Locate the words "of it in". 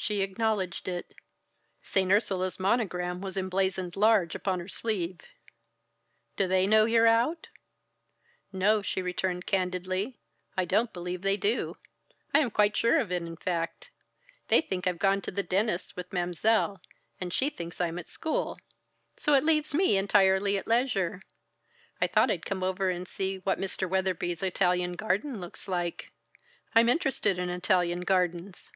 13.00-13.36